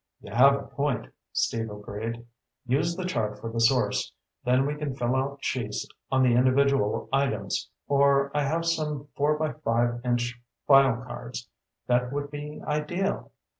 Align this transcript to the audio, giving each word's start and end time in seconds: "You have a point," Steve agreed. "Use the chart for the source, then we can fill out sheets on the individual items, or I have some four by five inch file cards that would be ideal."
"You 0.19 0.31
have 0.33 0.55
a 0.55 0.63
point," 0.63 1.13
Steve 1.31 1.69
agreed. 1.69 2.25
"Use 2.65 2.95
the 2.95 3.05
chart 3.05 3.37
for 3.39 3.51
the 3.51 3.59
source, 3.59 4.11
then 4.43 4.65
we 4.65 4.73
can 4.73 4.95
fill 4.95 5.15
out 5.15 5.43
sheets 5.43 5.87
on 6.11 6.23
the 6.23 6.33
individual 6.33 7.07
items, 7.13 7.69
or 7.87 8.31
I 8.35 8.41
have 8.41 8.65
some 8.65 9.09
four 9.15 9.37
by 9.37 9.51
five 9.53 10.01
inch 10.03 10.41
file 10.65 11.03
cards 11.05 11.47
that 11.85 12.11
would 12.11 12.31
be 12.31 12.63
ideal." 12.65 13.31